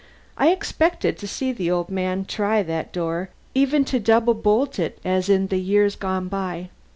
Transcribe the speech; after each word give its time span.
I 0.35 0.47
expected 0.49 1.19
to 1.19 1.27
see 1.27 1.51
the 1.51 1.69
old 1.69 1.89
man 1.89 2.25
try 2.25 2.63
that 2.63 2.91
door, 2.91 3.29
even 3.53 3.85
to 3.85 3.99
double 3.99 4.33
bolt 4.33 4.79
it 4.79 4.97
as 5.05 5.29
in 5.29 5.45
the 5.49 5.59
years 5.61 5.95
gone 5.95 6.27
by. 6.27 6.71